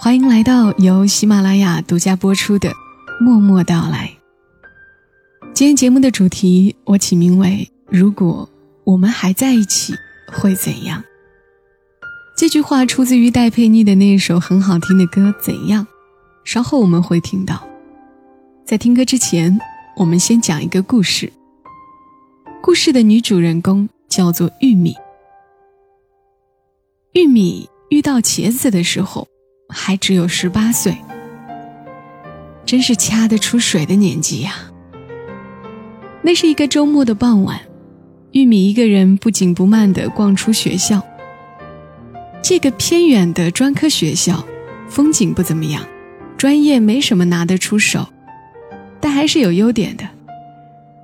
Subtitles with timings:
[0.00, 2.70] 欢迎来到由喜马拉雅独家播出的
[3.20, 4.16] 《默默到来》。
[5.52, 8.48] 今天节目的主题我起名为“如果
[8.84, 9.92] 我们还在一起，
[10.32, 11.02] 会怎样？”
[12.38, 15.84] 这句话出自于戴佩妮的那首很好听的歌《怎样》，
[16.44, 17.66] 稍后我们会听到。
[18.64, 19.58] 在听歌之前，
[19.96, 21.32] 我们先讲一个故事。
[22.62, 24.94] 故事的女主人公叫做玉米。
[27.14, 29.26] 玉米遇到茄子的时候，
[29.68, 30.96] 还只有十八岁，
[32.64, 34.54] 真是掐得出水的年纪呀。
[36.22, 37.60] 那是一个周末的傍晚，
[38.32, 41.02] 玉米一个人不紧不慢地逛出学校。
[42.42, 44.42] 这个偏远的专科学校，
[44.88, 45.84] 风景不怎么样，
[46.36, 48.06] 专业没什么拿得出手，
[49.00, 50.08] 但还是有优点的，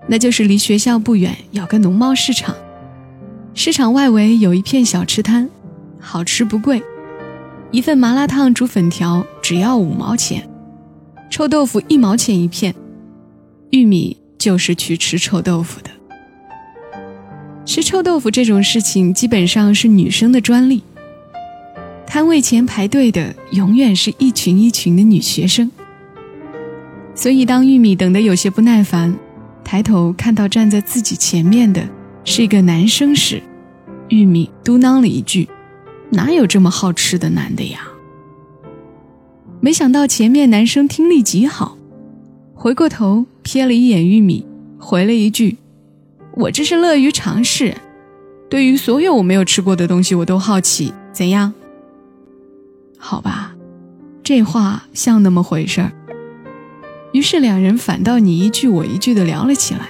[0.06, 2.54] 那就是离学校不远有个农贸市场，
[3.52, 5.50] 市场外围有一片小吃摊。
[6.00, 6.82] 好吃不贵，
[7.74, 10.48] 一份麻辣烫煮粉条只要五毛钱，
[11.28, 12.72] 臭豆腐一毛钱一片。
[13.70, 15.90] 玉米就是去吃臭豆腐的。
[17.64, 20.84] 吃臭豆腐这种事情基本上是女生的专利。
[22.06, 25.68] 摊位前排队的永远是一群一群的女学生。
[27.16, 29.12] 所以当玉米等得有些不耐烦，
[29.64, 31.84] 抬头看到站在自己前面的
[32.24, 33.42] 是一个男生时，
[34.10, 35.48] 玉米嘟囔了一句。
[36.14, 37.88] 哪有这么好吃的男的呀？
[39.60, 41.76] 没想到前面男生听力极好，
[42.54, 44.46] 回过头瞥了一眼玉米，
[44.78, 45.56] 回了一句
[46.36, 47.74] ：“我这是乐于尝试，
[48.48, 50.92] 对于所有我没有吃过的东西，我都好奇。
[51.12, 51.52] 怎样？
[52.98, 53.54] 好吧，
[54.22, 55.92] 这话像那么回事儿。”
[57.12, 59.88] 于是两人反倒你一句我一句的聊了起来。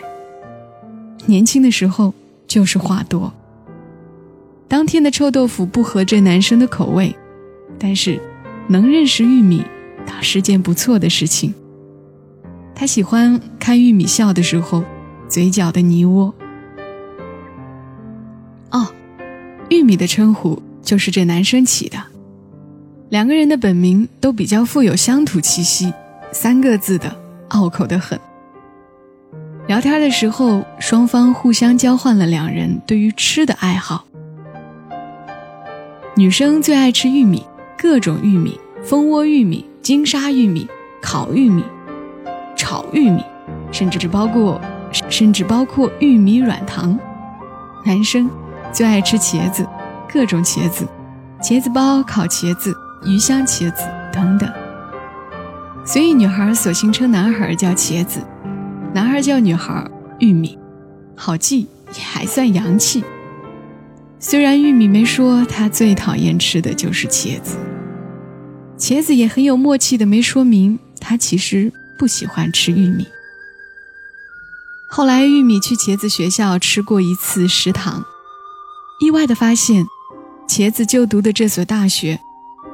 [1.26, 2.12] 年轻的时候
[2.46, 3.32] 就是话多。
[4.68, 7.14] 当天的臭豆腐不合这男生的口味，
[7.78, 8.20] 但是
[8.68, 9.64] 能认识玉米
[10.06, 11.54] 倒是件不错的事情。
[12.74, 14.82] 他喜欢看玉米笑的时候，
[15.28, 16.34] 嘴角的泥窝。
[18.70, 18.88] 哦，
[19.70, 21.98] 玉米的称呼就是这男生起的。
[23.10, 25.92] 两个人的本名都比较富有乡土气息，
[26.32, 27.14] 三个字的，
[27.50, 28.18] 拗口的很。
[29.68, 34.04] 聊天的时候，双方互相交换了两人对于吃的爱好。
[36.16, 37.44] 女生最爱吃玉米，
[37.76, 40.68] 各种玉米，蜂窝玉米、金沙玉米、
[41.02, 41.64] 烤玉米、
[42.54, 43.20] 炒玉米，
[43.72, 44.60] 甚至包括
[45.08, 46.96] 甚至包括玉米软糖。
[47.84, 48.30] 男生
[48.72, 49.66] 最爱吃茄子，
[50.08, 50.86] 各种茄子，
[51.42, 52.72] 茄子包、烤茄子、
[53.04, 53.82] 鱼香茄子
[54.12, 54.48] 等等。
[55.84, 58.20] 所以女孩索性称男孩叫茄子，
[58.92, 59.84] 男孩叫女孩
[60.20, 60.56] 玉米，
[61.16, 63.02] 好记也还算洋气。
[64.26, 67.58] 虽然玉米没说他最讨厌吃的就是茄子，
[68.78, 73.06] 茄子也很有默契的没说明他其实不喜欢吃玉米。
[74.88, 78.02] 后来玉米去茄子学校吃过一次食堂，
[78.98, 79.84] 意外的发现，
[80.48, 82.18] 茄子就读的这所大学，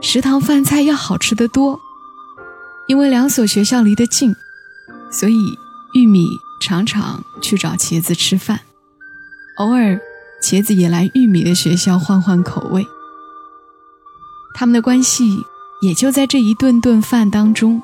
[0.01, 1.81] 食堂饭菜要好吃得多。
[2.87, 4.37] 因为两所学校离得近，
[5.11, 5.59] 所以
[5.95, 6.29] 玉米
[6.63, 8.61] 常常去找茄子吃饭，
[9.57, 10.01] 偶尔。
[10.43, 12.87] 茄子也来玉米的学校换换口味，
[14.55, 15.25] 他们的关系
[15.83, 17.81] 也就在这一顿顿饭当中，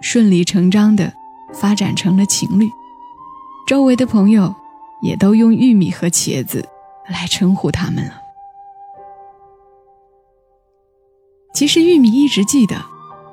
[0.00, 1.12] 顺理成章的
[1.52, 2.70] 发展成了情侣。
[3.66, 4.54] 周围的朋友
[5.02, 6.66] 也都用玉米和茄子
[7.08, 8.12] 来称呼他们了。
[11.52, 12.76] 其实玉米一直记得，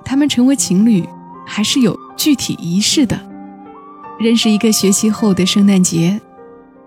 [0.03, 1.07] 他们成为情侣
[1.45, 3.19] 还是有具体仪式的。
[4.19, 6.19] 认识一个学期后的圣诞节，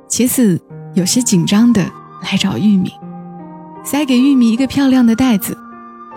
[0.08, 0.60] 茄子。
[0.94, 1.90] 有些紧张的
[2.22, 2.92] 来找玉米，
[3.84, 5.56] 塞给玉米一个漂亮的袋子，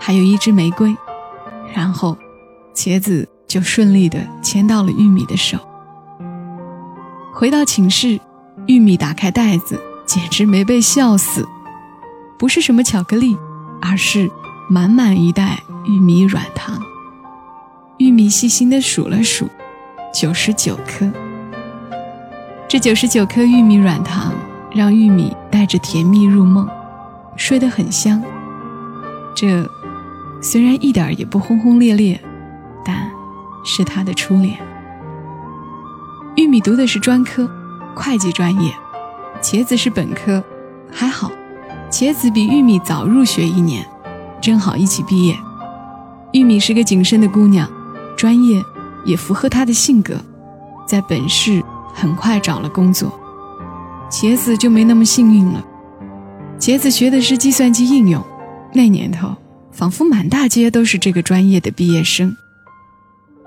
[0.00, 0.96] 还有一支玫瑰，
[1.74, 2.16] 然后
[2.74, 5.58] 茄子就顺利的牵到了玉米的手。
[7.32, 8.18] 回到寝室，
[8.66, 11.46] 玉米打开袋子，简直没被笑死，
[12.38, 13.36] 不是什么巧克力，
[13.80, 14.30] 而是
[14.68, 16.80] 满满一袋玉米软糖。
[17.98, 19.48] 玉米细心的数了数，
[20.12, 21.10] 九十九颗。
[22.68, 24.32] 这九十九颗玉米软糖。
[24.74, 26.66] 让玉米带着甜蜜入梦，
[27.36, 28.22] 睡得很香。
[29.34, 29.68] 这
[30.40, 32.20] 虽然一点也不轰轰烈烈，
[32.84, 33.10] 但
[33.64, 34.56] 是他的初恋。
[36.36, 37.48] 玉米读的是专科，
[37.94, 38.74] 会计专业，
[39.42, 40.42] 茄子是本科，
[40.90, 41.30] 还好，
[41.90, 43.86] 茄子比玉米早入学一年，
[44.40, 45.36] 正好一起毕业。
[46.32, 47.68] 玉米是个谨慎的姑娘，
[48.16, 48.64] 专业
[49.04, 50.14] 也符合她的性格，
[50.86, 53.12] 在本市很快找了工作。
[54.12, 55.66] 茄子就没那么幸运了。
[56.60, 58.22] 茄子学的是计算机应用，
[58.74, 59.34] 那年头
[59.72, 62.36] 仿佛满大街都是这个专业的毕业生。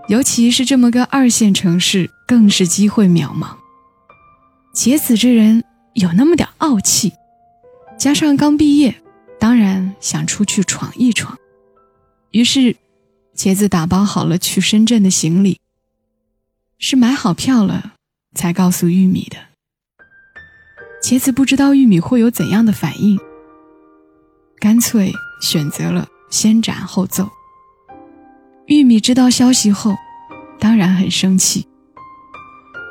[0.07, 3.55] 尤其是这么个二线城市，更是机会渺茫。
[4.73, 5.63] 茄子这人
[5.93, 7.13] 有那么点傲气，
[7.95, 8.95] 加上刚毕业，
[9.39, 11.37] 当然想出去闯一闯。
[12.31, 12.75] 于是，
[13.35, 15.59] 茄子打包好了去深圳的行李，
[16.79, 17.93] 是买好票了
[18.33, 19.37] 才告诉玉米的。
[21.05, 23.19] 茄子不知道玉米会有怎样的反应，
[24.57, 27.29] 干脆选择了先斩后奏。
[28.65, 29.95] 玉米知道消息后，
[30.59, 31.67] 当然很生气。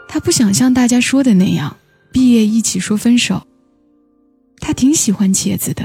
[0.06, 1.76] 他不想像大家说的那样，
[2.12, 3.44] 毕业一起说分手。
[4.60, 5.84] 他挺喜欢茄子的。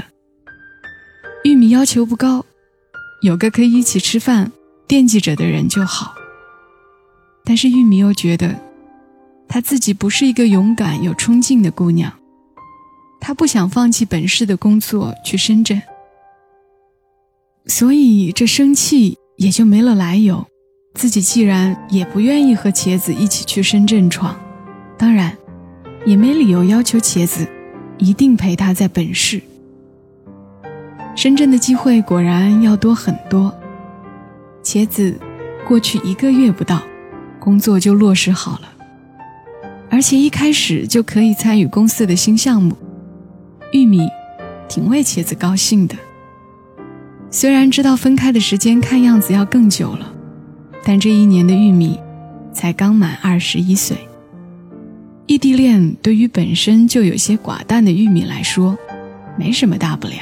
[1.42, 2.46] 玉米要求不高，
[3.22, 4.52] 有个可以一起吃饭、
[4.86, 6.14] 惦记着的人就好。
[7.44, 8.56] 但是玉米又觉得，
[9.48, 12.19] 她自己不是一个勇敢有冲劲的姑娘。
[13.20, 15.80] 他不想放弃本市的工作去深圳，
[17.66, 20.46] 所以这生气也就没了来由。
[20.94, 24.34] 自己既然也不愿意和茄子一起去深圳闯，
[24.98, 25.36] 当然
[26.04, 27.46] 也没理由要求茄子
[27.98, 29.40] 一定陪他在本市。
[31.14, 33.54] 深圳的机会果然要多很多。
[34.64, 35.16] 茄子
[35.66, 36.82] 过去一个月不到，
[37.38, 38.72] 工作就落实好了，
[39.90, 42.76] 而且一开始就可以参与公司的新项目。
[43.72, 44.08] 玉米
[44.68, 45.94] 挺为茄子高兴的，
[47.30, 50.12] 虽然知道分开的时间看样子要更久了，
[50.84, 51.98] 但这一年的玉米
[52.52, 53.96] 才刚满二十一岁。
[55.26, 58.76] 异地恋对于本身就有些寡淡的玉米来说，
[59.38, 60.14] 没什么大不了。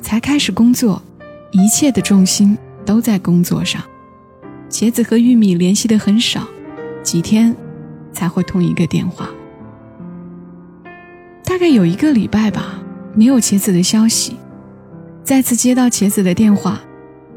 [0.00, 1.02] 才开始工作，
[1.50, 2.56] 一切的重心
[2.86, 3.82] 都在工作上，
[4.70, 6.46] 茄子和玉米联系的很少，
[7.02, 7.54] 几天
[8.12, 9.28] 才会通一个电话。
[11.58, 12.80] 大概有一个礼拜吧，
[13.16, 14.36] 没有茄子的消息。
[15.24, 16.80] 再次接到茄子的电话，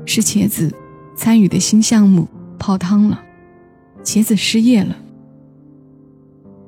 [0.06, 0.72] 是茄子
[1.16, 2.28] 参与的新项目
[2.60, 3.20] 泡汤了，
[4.04, 4.96] 茄子失业了。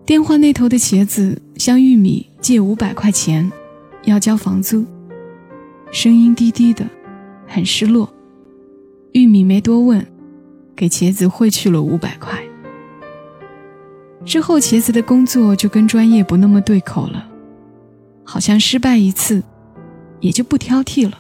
[0.03, 3.51] 电话那头的茄子向玉米借五百块钱，
[4.05, 4.83] 要交房租，
[5.91, 6.83] 声音低低的，
[7.45, 8.11] 很失落。
[9.11, 10.03] 玉米没多问，
[10.75, 12.43] 给茄子汇去了五百块。
[14.25, 17.29] 之后，茄子的工作就跟专业不那么对口了。
[18.23, 19.43] 好像失败一次，
[20.19, 21.17] 也就不挑剔了，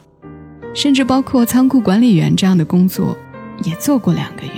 [0.73, 3.17] 甚至包括仓库管理员这样的工作，
[3.63, 4.51] 也做过两个月。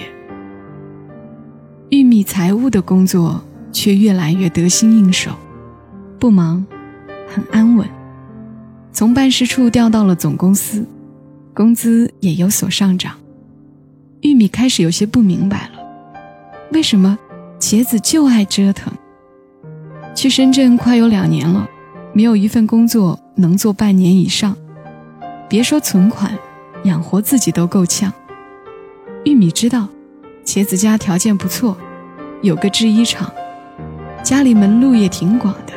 [1.89, 5.31] 玉米财务的工作却越来越得心应手，
[6.19, 6.65] 不忙，
[7.27, 7.88] 很安稳。
[8.92, 10.86] 从办事处调到了总公司，
[11.53, 13.13] 工资也有所上涨。
[14.21, 15.83] 玉米开始有些不明白了，
[16.71, 17.18] 为什么
[17.59, 18.92] 茄子就爱折腾？
[20.15, 21.69] 去深圳快有两年了。
[22.16, 24.56] 没有一份工作能做半年以上，
[25.50, 26.32] 别说存款，
[26.86, 28.10] 养活自己都够呛。
[29.26, 29.90] 玉米知道，
[30.46, 31.76] 茄子家条件不错，
[32.42, 33.30] 有个制衣厂，
[34.24, 35.74] 家里门路也挺广的。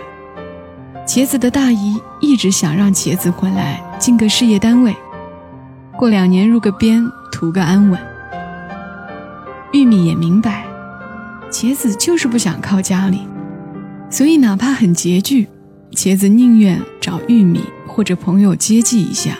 [1.04, 4.94] 茄子的大姨一直想让茄子回来进个事业单位，
[5.96, 7.98] 过两年入个编，图个安稳。
[9.72, 10.64] 玉米也明白，
[11.50, 13.26] 茄子就是不想靠家里，
[14.08, 15.48] 所以哪怕很拮据。
[15.98, 19.36] 茄子宁愿找玉米或者朋友接济一下，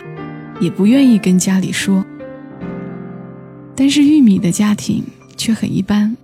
[0.59, 2.05] 也不愿意跟家里说。
[3.77, 5.01] 但是玉米的家庭
[5.37, 6.17] 却很一般，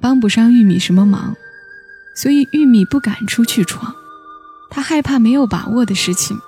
[0.00, 1.34] 帮不上玉米什么忙，
[2.14, 3.92] 所以玉米不敢出去闯，
[4.70, 6.38] 他害怕没有把握的事情，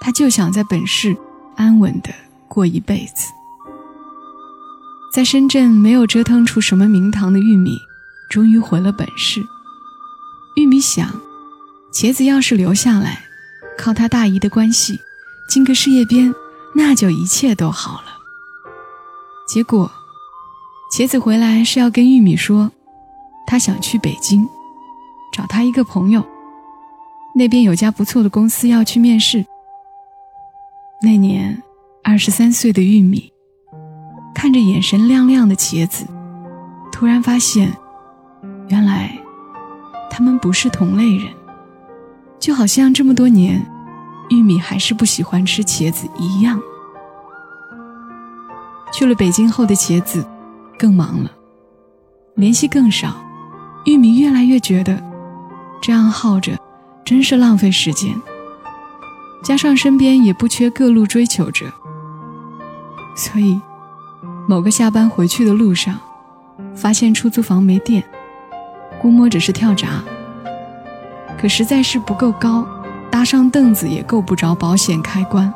[0.00, 1.16] 他就想在本市
[1.56, 2.10] 安稳的
[2.46, 3.26] 过一辈子。
[5.12, 7.76] 在深圳没有折腾出什么名堂的玉米，
[8.30, 9.44] 终于回了本市。
[10.54, 11.25] 玉米想。
[11.98, 13.22] 茄子要是留下来，
[13.78, 15.00] 靠他大姨的关系，
[15.48, 16.34] 进个事业编，
[16.74, 18.08] 那就一切都好了。
[19.48, 19.90] 结果，
[20.92, 22.70] 茄子回来是要跟玉米说，
[23.46, 24.46] 他想去北京，
[25.32, 26.22] 找他一个朋友，
[27.34, 29.46] 那边有家不错的公司要去面试。
[31.00, 31.62] 那年，
[32.04, 33.32] 二十三岁的玉米，
[34.34, 36.04] 看着眼神亮亮的茄子，
[36.92, 37.74] 突然发现，
[38.68, 39.18] 原来，
[40.10, 41.32] 他们不是同类人。
[42.38, 43.64] 就好像这么多年，
[44.30, 46.60] 玉米还是不喜欢吃茄子一样。
[48.92, 50.24] 去了北京后的茄子，
[50.78, 51.30] 更忙了，
[52.34, 53.16] 联系更少。
[53.84, 55.02] 玉米越来越觉得
[55.80, 56.58] 这样耗着
[57.04, 58.14] 真是浪费时间，
[59.42, 61.66] 加上身边也不缺各路追求者，
[63.16, 63.60] 所以
[64.48, 65.98] 某个下班回去的路上，
[66.74, 68.02] 发现出租房没电，
[69.00, 70.02] 估摸着是跳闸，
[71.38, 72.66] 可实在是不够高，
[73.10, 75.52] 搭上凳子也够不着保险开关。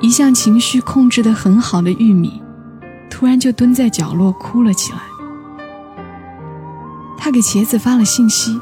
[0.00, 2.42] 一向情绪控制得很好的玉米，
[3.10, 4.98] 突然就蹲在角落哭了起来。
[7.18, 8.58] 他给茄子发了信息：“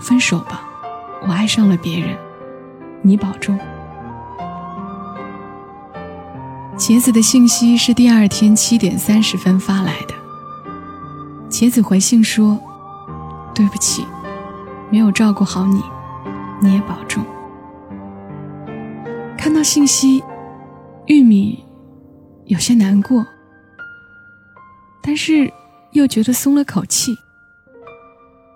[0.00, 0.62] 分手吧，
[1.26, 2.16] 我爱上了别人，
[3.00, 3.58] 你保重。”
[6.76, 10.14] 茄子的信息是第二天七点三十分发来的。
[11.48, 12.58] 茄子回信说
[13.54, 14.04] ：“对不起，
[14.92, 15.82] 没有照顾好你，
[16.60, 17.24] 你也保重。”
[19.38, 20.22] 看到信息，
[21.06, 21.64] 玉米
[22.44, 23.26] 有些难过，
[25.02, 25.50] 但是
[25.92, 27.16] 又觉得松了口气。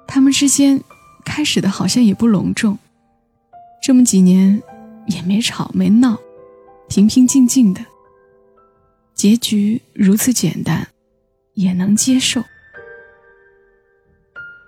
[0.07, 0.81] 他们之间
[1.25, 2.79] 开始的好像也不隆重，
[3.83, 4.63] 这么几年
[5.07, 6.19] 也没吵没闹，
[6.89, 7.81] 平平静静的。
[9.15, 10.87] 结局如此简单，
[11.55, 12.45] 也能接受。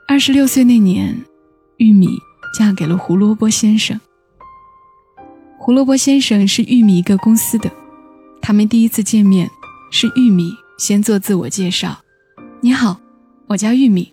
[0.09, 1.15] 二十六岁那年，
[1.79, 2.21] 玉米
[2.53, 4.01] 嫁给了胡萝卜先生。
[5.57, 7.71] 胡萝卜先生是玉米一个公司的，
[8.43, 9.49] 他们第一次见面
[9.93, 11.99] 是玉米先做自我介绍
[12.61, 12.99] ：“你好，
[13.47, 14.13] 我叫玉米。”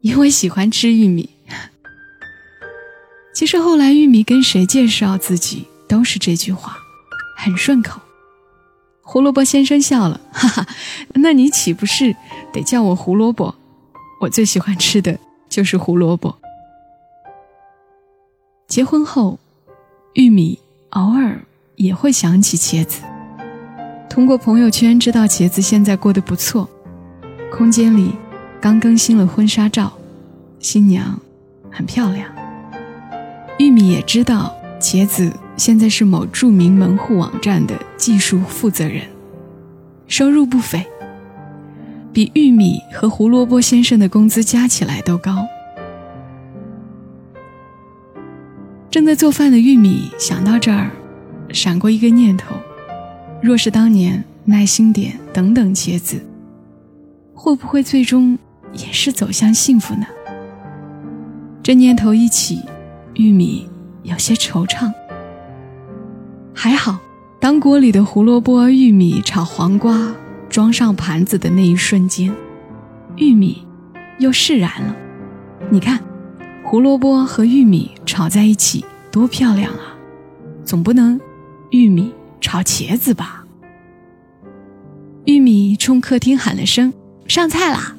[0.00, 1.28] 因为喜欢吃玉米。
[3.34, 6.76] 其实后来玉米跟谁介绍自己都是这句话，
[7.36, 8.00] 很顺口。
[9.02, 10.66] 胡萝卜先生笑了，哈哈，
[11.14, 12.16] 那你岂不是
[12.52, 13.54] 得叫我胡萝卜？
[14.20, 16.38] 我最喜欢吃的就是胡萝卜。
[18.72, 19.38] 结婚后，
[20.14, 20.58] 玉米
[20.92, 21.38] 偶尔
[21.76, 23.02] 也会想起茄子，
[24.08, 26.66] 通过朋友圈知道茄子现在过得不错，
[27.54, 28.12] 空间里。
[28.62, 29.92] 刚更新了婚纱照，
[30.58, 31.20] 新娘
[31.70, 32.26] 很漂亮。
[33.58, 39.02] 玉米也知道茄子现在是某著名门户网站的技术负责人，
[40.06, 40.82] 收入不菲，
[42.10, 45.46] 比玉米和胡萝卜先生的工资加起来都高。
[48.92, 50.90] 正在做饭的玉米想到这儿，
[51.48, 52.54] 闪过一个念头：
[53.42, 56.22] 若是当年耐心点，等等茄子，
[57.32, 58.38] 会不会最终？
[58.74, 60.04] 也是走向幸福呢。
[61.62, 62.60] 这念头一起，
[63.14, 63.66] 玉米
[64.02, 64.92] 有些惆怅。
[66.52, 66.98] 还好，
[67.40, 70.14] 当锅里的胡萝卜、玉米炒黄瓜
[70.50, 72.30] 装上盘子的那一瞬间，
[73.16, 73.66] 玉米
[74.18, 74.94] 又释然了。
[75.70, 75.98] 你看，
[76.62, 79.96] 胡萝卜和玉米炒在一起多漂亮啊！
[80.66, 81.18] 总不能
[81.70, 83.46] 玉米炒茄子吧？
[85.24, 86.92] 玉米冲客厅喊了声
[87.26, 87.96] ：“上菜啦！”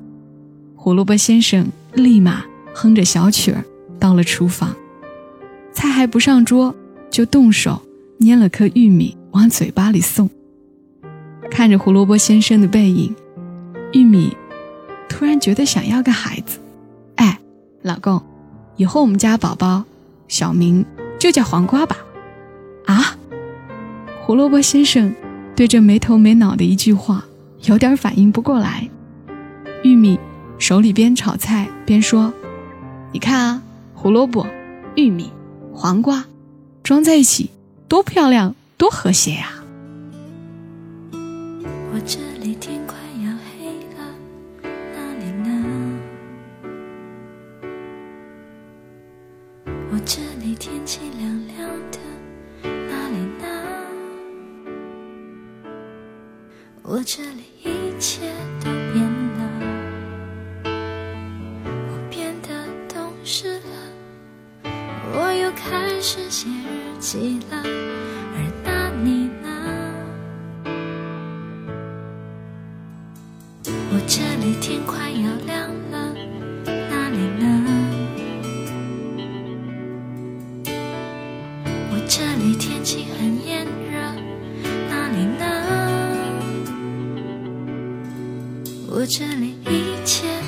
[0.78, 2.44] 胡萝卜先生立马
[2.76, 3.66] 哼着小曲儿
[4.00, 4.76] 到了厨房，
[5.72, 6.76] 菜还不上桌，
[7.10, 7.82] 就动手
[8.20, 10.30] 捏了颗玉米往嘴巴里送。
[11.50, 13.16] 看着胡萝卜先生的背影，
[13.94, 14.38] 玉米
[15.10, 16.60] 突然觉得想要个孩子。
[17.16, 17.40] 哎，
[17.82, 18.22] 老公，
[18.76, 19.84] 以后我们家宝宝
[20.34, 20.84] 小名
[21.20, 21.96] 就叫黄瓜吧？
[22.88, 23.16] 啊？
[24.20, 25.14] 胡萝卜先生
[25.56, 27.24] 对这没头没脑的一句话
[27.66, 28.90] 有点反应不过来。
[29.84, 30.20] 玉米。
[30.60, 32.34] 手里边炒菜边说
[33.12, 33.62] ：“你看啊，
[33.94, 34.48] 胡萝卜、
[34.96, 35.30] 玉米、
[35.74, 36.26] 黄瓜，
[36.84, 37.50] 装在一起
[37.90, 39.50] 多漂亮，多和谐呀！”
[41.12, 42.80] 我这里天
[88.96, 90.43] 我这里一切。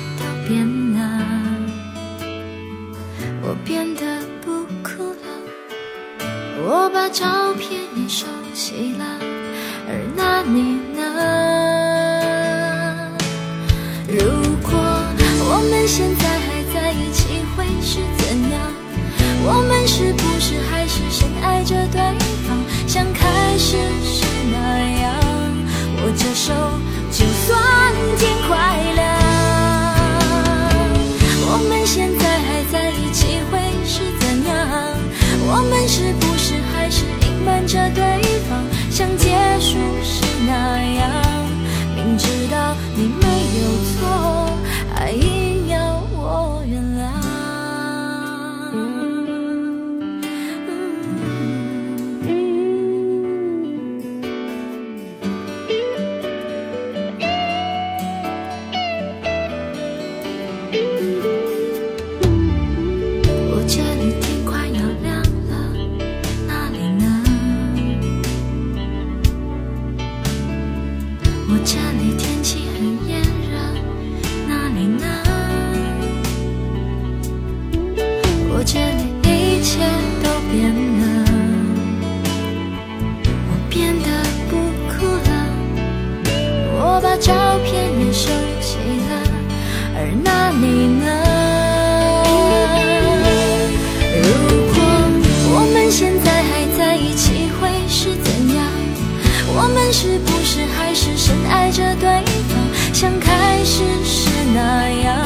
[102.98, 105.18] 像开始时那样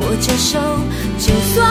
[0.00, 0.58] 握着手
[1.16, 1.67] 就算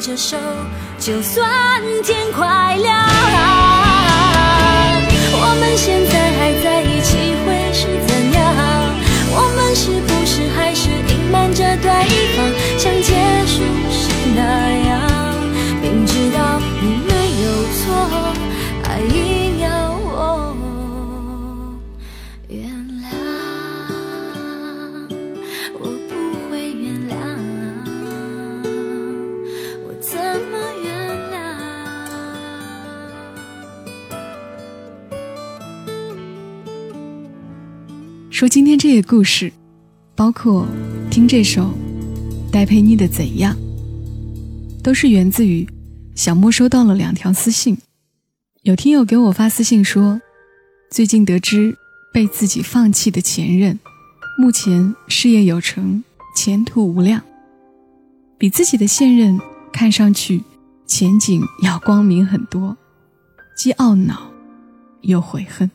[0.00, 0.36] 这手，
[0.98, 2.97] 就算天快亮。
[38.38, 39.52] 说今天这个故事，
[40.14, 40.64] 包括
[41.10, 41.74] 听这首
[42.52, 43.52] 戴佩妮的《怎样》，
[44.80, 45.68] 都是源自于
[46.14, 47.76] 小莫收到了两条私信。
[48.62, 50.20] 有听友给我发私信说，
[50.88, 51.76] 最近得知
[52.12, 53.76] 被自己放弃的前任，
[54.38, 56.04] 目前事业有成，
[56.36, 57.20] 前途无量，
[58.38, 59.36] 比自己的现任
[59.72, 60.44] 看上去
[60.86, 62.76] 前景要光明很多，
[63.56, 64.30] 既懊恼
[65.00, 65.68] 又悔恨。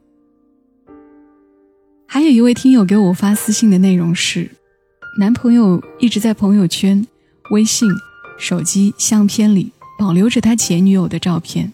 [2.13, 4.47] 还有一位听友给我发私信的内容是：
[5.17, 7.08] 男朋友一直在朋友圈、
[7.49, 7.89] 微信、
[8.38, 11.73] 手机相片里保留着他前女友的照片，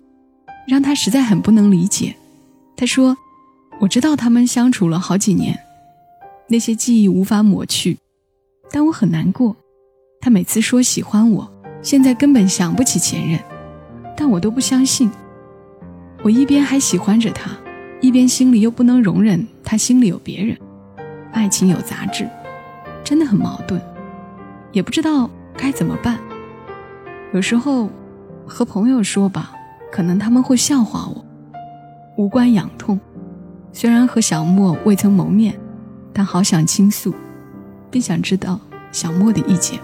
[0.65, 2.15] 让他实在很不能理解。
[2.77, 3.17] 他说
[3.81, 5.59] ：“我知道他们相处了好几年，
[6.47, 7.97] 那些记忆无法抹去，
[8.71, 9.53] 但我很难过。
[10.21, 13.37] 他每次说喜欢我，现在根本想不起前任，
[14.15, 15.11] 但我都不相信。
[16.23, 17.51] 我一边还喜欢着他。”
[18.01, 20.57] 一边心里又不能容忍他心里有别人，
[21.33, 22.27] 爱情有杂质，
[23.03, 23.79] 真的很矛盾，
[24.71, 26.17] 也不知道该怎么办。
[27.33, 27.89] 有时候
[28.47, 29.51] 和朋友说吧，
[29.91, 31.25] 可能他们会笑话我，
[32.15, 32.97] 无关痒痛。
[33.73, 35.59] 虽然和小莫未曾谋面，
[36.13, 37.13] 但好想倾诉，
[37.91, 38.59] 并想知道
[38.93, 39.77] 小莫的意见。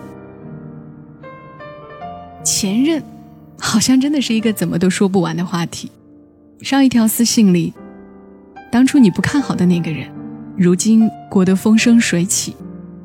[2.43, 3.03] 前任，
[3.59, 5.91] 好像真的是一个怎么都说不完的话题。
[6.61, 7.73] 上一条私信里。
[8.71, 10.09] 当初你不看好的那个人，
[10.57, 12.55] 如今过得风生水起，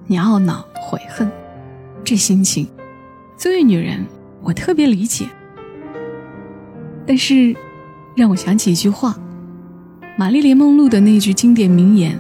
[0.07, 1.31] 你懊恼悔恨，
[2.05, 2.67] 这心情，
[3.37, 4.05] 作为女人，
[4.43, 5.27] 我特别理解。
[7.07, 7.55] 但是，
[8.17, 9.17] 让我想起一句话，
[10.17, 12.19] 玛丽莲梦露的那句经典名言：“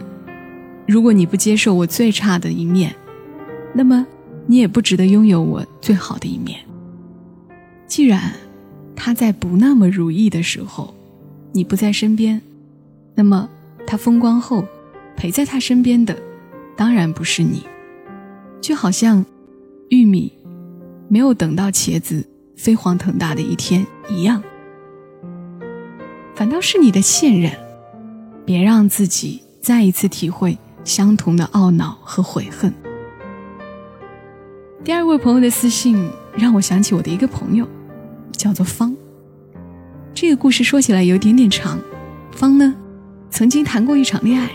[0.87, 2.94] 如果你不接受我最差的一面，
[3.72, 4.07] 那么
[4.46, 6.59] 你也不值得拥有我最好的一面。”
[7.87, 8.33] 既然
[8.94, 10.94] 他在不那么如意的时候，
[11.53, 12.40] 你不在身边。
[13.14, 13.49] 那么，
[13.87, 14.64] 他风光后，
[15.16, 16.16] 陪在他身边的，
[16.77, 17.64] 当然不是你，
[18.61, 19.25] 就好像
[19.88, 20.33] 玉米
[21.09, 24.42] 没有等到茄子飞黄腾达的一天一样。
[26.35, 27.53] 反倒是你的现任，
[28.46, 32.73] 别让自己再一次体会相同的懊恼和悔恨。
[34.83, 37.68] 第二位朋友的私信让我想起我的一个朋友，
[38.33, 38.96] 叫做方。
[40.14, 41.79] 这个故事说起来有点点长，
[42.33, 42.75] 方呢？
[43.30, 44.50] 曾经谈过一场恋爱，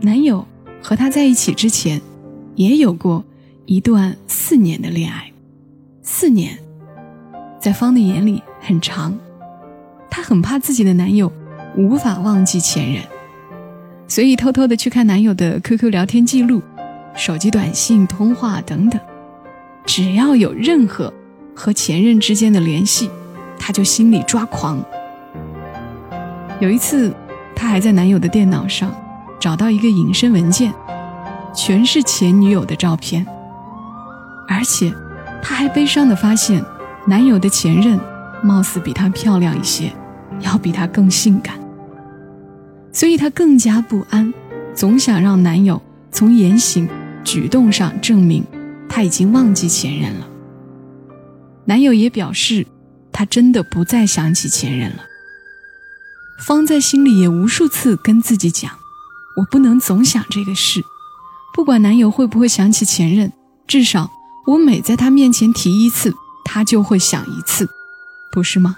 [0.00, 0.46] 男友
[0.80, 2.00] 和她在一起之前，
[2.54, 3.22] 也有过
[3.66, 5.30] 一段四年的恋爱。
[6.02, 6.56] 四年，
[7.60, 9.18] 在方的眼里很长，
[10.08, 11.30] 她很怕自己的男友
[11.76, 13.02] 无法忘记前任，
[14.06, 16.62] 所以偷偷的去看男友的 QQ 聊天记录、
[17.14, 18.98] 手机短信通话等等，
[19.84, 21.12] 只要有任何
[21.54, 23.10] 和前任之间的联系，
[23.58, 24.82] 她就心里抓狂。
[26.60, 27.12] 有一次。
[27.56, 28.94] 她还在男友的电脑上
[29.40, 30.72] 找到一个隐身文件，
[31.54, 33.26] 全是前女友的照片，
[34.46, 34.92] 而且
[35.42, 36.62] 她还悲伤的发现，
[37.06, 37.98] 男友的前任
[38.42, 39.90] 貌似比她漂亮一些，
[40.40, 41.54] 要比她更性感，
[42.92, 44.32] 所以她更加不安，
[44.74, 45.80] 总想让男友
[46.12, 46.86] 从言行
[47.24, 48.44] 举动上证明
[48.88, 50.26] 他已经忘记前任了。
[51.64, 52.66] 男友也表示，
[53.10, 55.02] 他真的不再想起前任了。
[56.38, 58.70] 方在心里也无数次跟自己讲
[59.38, 60.84] ：“我不能总想这个事，
[61.54, 63.32] 不管男友会不会想起前任，
[63.66, 64.10] 至少
[64.46, 67.68] 我每在他面前提一次，他就会想一次，
[68.30, 68.76] 不是吗？”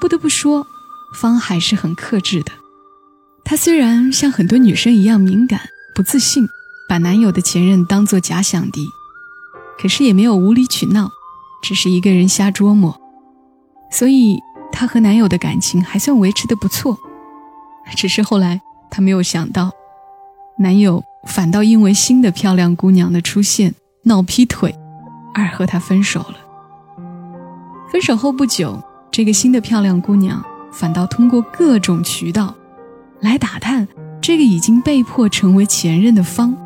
[0.00, 0.66] 不得不说，
[1.14, 2.50] 方还是很克制的。
[3.44, 5.60] 她虽然像很多女生一样敏感、
[5.94, 6.48] 不自信，
[6.88, 8.88] 把男友的前任当作假想敌，
[9.78, 11.10] 可是也没有无理取闹，
[11.62, 12.98] 只是一个人瞎琢磨，
[13.92, 14.38] 所以。
[14.72, 16.98] 她和男友的感情还算维持的不错，
[17.96, 19.70] 只是后来她没有想到，
[20.58, 24.74] 男友反倒因为新的漂亮姑娘的出现闹劈腿，
[25.34, 26.36] 而和她分手了。
[27.90, 32.54] 分手后不久，这个新的漂亮姑娘反倒通过各种渠道
[33.20, 33.86] 来打探
[34.20, 36.56] 这个已经被迫成为前任的方。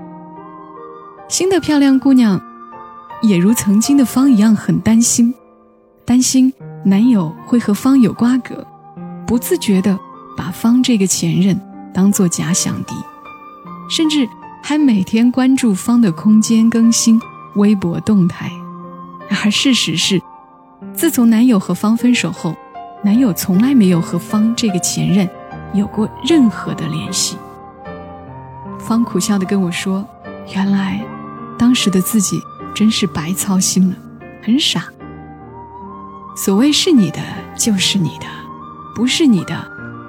[1.28, 2.40] 新的漂亮姑娘
[3.22, 5.34] 也如曾经的方一样很担心，
[6.04, 6.52] 担心。
[6.84, 8.66] 男友会和方有瓜葛，
[9.26, 9.98] 不自觉地
[10.36, 11.58] 把方这个前任
[11.94, 12.94] 当作假想敌，
[13.88, 14.28] 甚至
[14.62, 17.18] 还每天关注方的空间更新、
[17.56, 18.50] 微博动态。
[19.30, 20.20] 而事实是，
[20.92, 22.54] 自从男友和方分手后，
[23.02, 25.26] 男友从来没有和方这个前任
[25.72, 27.38] 有过任何的联系。
[28.78, 30.06] 方苦笑地跟我说
[30.54, 31.02] ：“原来，
[31.58, 32.38] 当时的自己
[32.74, 33.96] 真是白操心了，
[34.42, 34.84] 很傻。”
[36.36, 37.20] 所谓是你的
[37.56, 38.26] 就是你的，
[38.94, 39.54] 不是你的，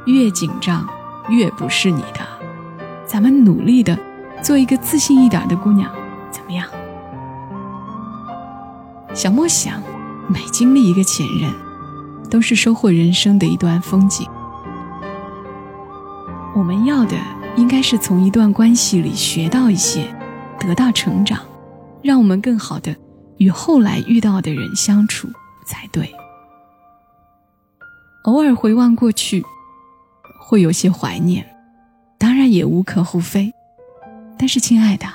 [0.05, 0.88] 越紧张
[1.29, 2.19] 越不是你的。
[3.05, 3.97] 咱们努力的
[4.41, 5.89] 做一个自信一点的姑娘，
[6.31, 6.67] 怎么样？
[9.13, 9.79] 小莫想，
[10.27, 11.53] 每经历一个前任，
[12.27, 14.27] 都是收获人生的一段风景。
[16.55, 17.15] 我们要的
[17.55, 20.07] 应该是从一段关系里学到一些，
[20.59, 21.39] 得到成长，
[22.01, 22.95] 让我们更好的
[23.38, 25.29] 与后来遇到的人相处。
[25.65, 26.13] 才对。
[28.23, 29.43] 偶尔回望过去，
[30.39, 31.45] 会有些怀念，
[32.17, 33.54] 当然也无可厚非。
[34.38, 35.08] 但是，亲爱的，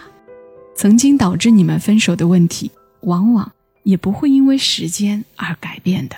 [0.77, 6.17] 曾经导致你们分手的问题，往往也不会因为时间而改变的。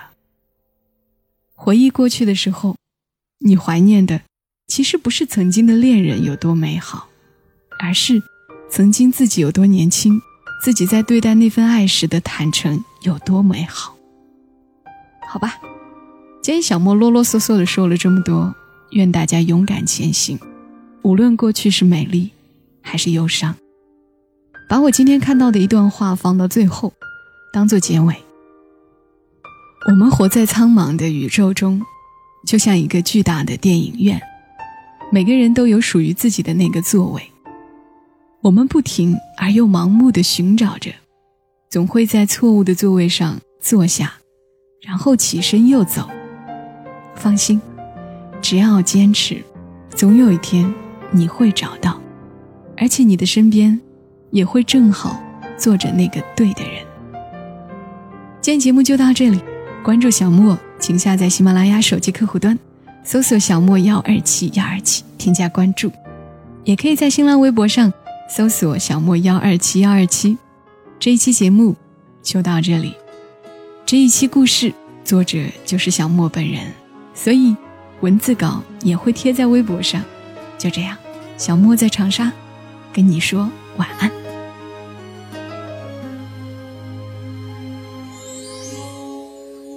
[1.54, 2.76] 回忆过去的时候，
[3.38, 4.20] 你怀念的
[4.66, 7.08] 其实不是曾经的恋人有多美好，
[7.78, 8.22] 而是
[8.70, 10.20] 曾经自己有多年轻，
[10.62, 13.96] 自己在对待那份爱时的坦诚有多美好。
[15.28, 15.58] 好吧，
[16.42, 18.54] 今天小莫啰啰嗦嗦的说了这么多，
[18.90, 20.38] 愿大家勇敢前行，
[21.02, 22.30] 无论过去是美丽
[22.82, 23.54] 还是忧伤。
[24.68, 26.92] 把我今天看到的一段话放到最后，
[27.52, 28.14] 当做结尾。
[29.88, 31.82] 我们活在苍茫的宇宙中，
[32.46, 34.20] 就像一个巨大的电影院，
[35.10, 37.22] 每个人都有属于自己的那个座位。
[38.42, 40.92] 我们不停而又盲目的寻找着，
[41.68, 44.14] 总会在错误的座位上坐下。
[44.82, 46.08] 然后起身又走。
[47.14, 47.60] 放心，
[48.40, 49.42] 只要坚持，
[49.90, 50.72] 总有一天
[51.10, 52.00] 你会找到，
[52.76, 53.80] 而且你的身边
[54.30, 55.22] 也会正好
[55.56, 56.84] 坐着那个对的人。
[58.40, 59.40] 今天节目就到这里，
[59.84, 62.58] 关注小莫，请下载喜马拉雅手机客户端，
[63.04, 65.92] 搜索“小莫幺二七幺二七”，添加关注，
[66.64, 67.92] 也可以在新浪微博上
[68.28, 70.36] 搜索“小莫幺二七幺二七”。
[70.98, 71.76] 这一期节目
[72.20, 72.96] 就到这里。
[73.92, 74.72] 这一期故事
[75.04, 76.62] 作者就是小莫本人，
[77.12, 77.54] 所以
[78.00, 80.02] 文字稿也会贴在微博上。
[80.56, 80.96] 就这样，
[81.36, 82.32] 小莫在长沙
[82.90, 84.10] 跟你说晚安。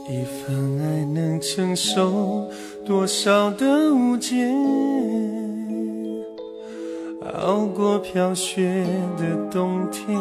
[0.10, 2.50] 一份爱能承受
[2.86, 4.50] 多少的误解，
[7.34, 10.18] 熬过飘雪的冬天。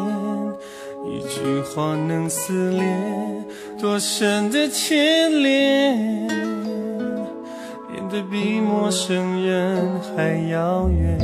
[1.07, 2.83] 一句话能撕裂
[3.79, 6.27] 多深的牵连，
[7.87, 11.17] 变得比陌生人还遥远。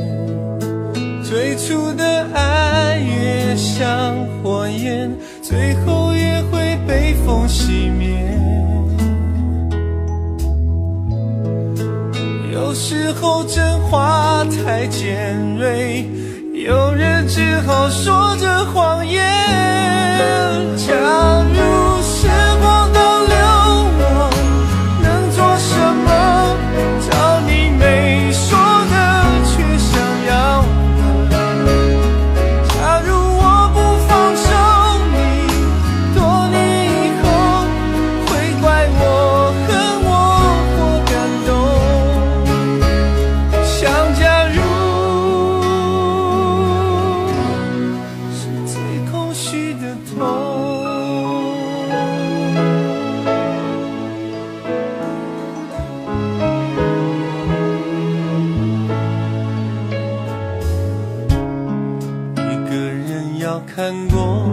[1.23, 8.09] 最初的爱越像火焰，最后也会被风熄灭。
[12.53, 16.05] 有时候真话太尖锐。
[16.53, 19.40] 有人只好说着谎言。
[20.87, 21.30] 假
[63.73, 64.49] 看过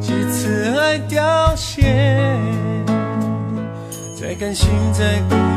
[0.00, 1.82] 几次爱凋谢，
[4.18, 5.53] 再甘心再。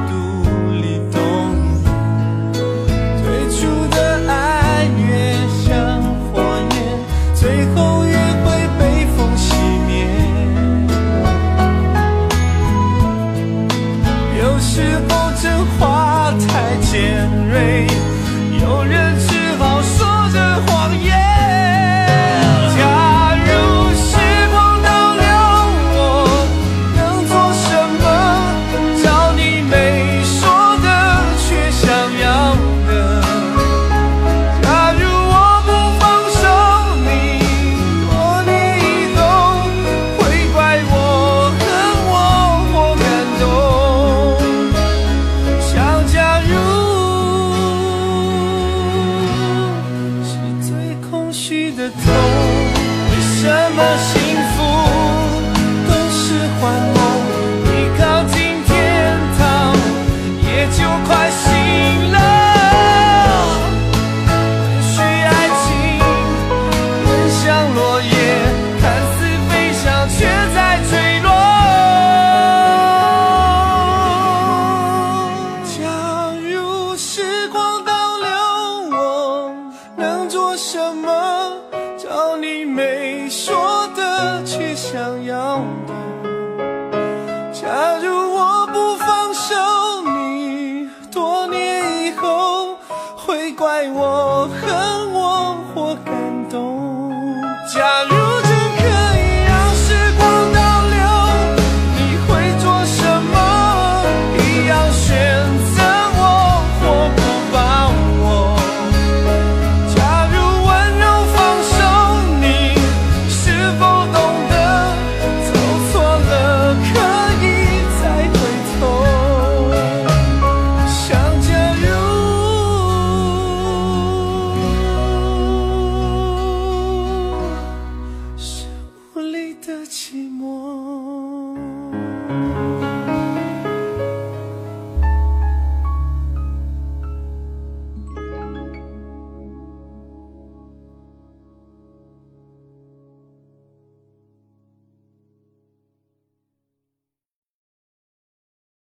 [95.78, 96.87] 我感动。